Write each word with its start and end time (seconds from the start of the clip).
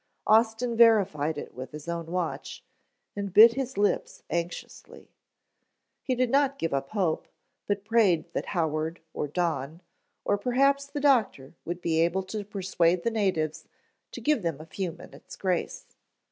Austin 0.25 0.75
verified 0.75 1.37
it 1.37 1.53
with 1.53 1.73
his 1.73 1.87
own 1.87 2.07
watch, 2.07 2.63
and 3.15 3.31
bit 3.35 3.53
his 3.53 3.77
lips 3.77 4.23
anxiously. 4.31 5.11
He 6.01 6.15
did 6.15 6.31
not 6.31 6.57
give 6.57 6.73
up 6.73 6.89
hope, 6.89 7.27
but 7.67 7.85
prayed 7.85 8.25
that 8.33 8.47
Howard 8.47 8.99
or 9.13 9.27
Don, 9.27 9.79
or 10.25 10.39
perhaps 10.39 10.87
the 10.87 11.01
doctor 11.01 11.53
would 11.65 11.81
be 11.81 11.99
able 12.01 12.23
to 12.23 12.43
persuade 12.43 13.03
the 13.03 13.11
natives 13.11 13.67
to 14.13 14.21
give 14.21 14.41
them 14.41 14.59
a 14.59 14.65
few 14.65 14.91
minutes 14.91 15.35
grace. 15.35 15.85